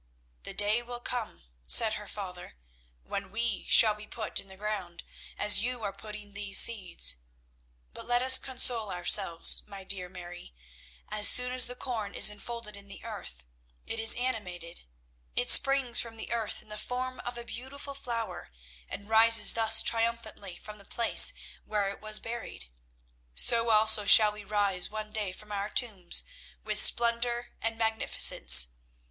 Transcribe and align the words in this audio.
"The 0.45 0.53
day 0.55 0.81
will 0.81 0.99
come," 0.99 1.43
said 1.67 1.93
her 1.93 2.07
father, 2.07 2.57
"when 3.03 3.29
we 3.31 3.67
shall 3.69 3.93
be 3.93 4.07
put 4.07 4.39
in 4.39 4.47
the 4.47 4.57
ground, 4.57 5.03
as 5.37 5.61
you 5.61 5.83
are 5.83 5.93
putting 5.93 6.33
these 6.33 6.59
seeds. 6.59 7.17
But 7.93 8.07
let 8.07 8.23
us 8.23 8.39
console 8.39 8.91
ourselves, 8.91 9.61
my 9.67 9.83
dear 9.83 10.09
Mary. 10.09 10.55
As 11.09 11.27
soon 11.29 11.51
as 11.53 11.67
the 11.67 11.75
corn 11.75 12.15
is 12.15 12.31
enfolded 12.31 12.75
in 12.75 12.87
the 12.87 13.03
earth, 13.05 13.43
it 13.85 13.99
is 13.99 14.15
animated. 14.15 14.81
It 15.35 15.51
springs 15.51 15.99
from 16.01 16.17
the 16.17 16.31
earth 16.31 16.63
in 16.63 16.69
the 16.69 16.79
form 16.79 17.19
of 17.19 17.37
a 17.37 17.43
beautiful 17.45 17.93
flower, 17.93 18.49
and 18.89 19.07
rises 19.07 19.53
thus 19.53 19.83
triumphantly 19.83 20.55
from 20.55 20.79
the 20.79 20.83
place 20.83 21.31
where 21.63 21.89
it 21.91 22.01
was 22.01 22.19
buried. 22.19 22.71
So 23.35 23.69
also 23.69 24.07
shall 24.07 24.31
we 24.31 24.43
rise 24.43 24.89
one 24.89 25.11
day 25.11 25.31
from 25.31 25.51
our 25.51 25.69
tombs 25.69 26.23
with 26.63 26.81
splendour 26.81 27.51
and 27.61 27.77
magnificence. 27.77 28.69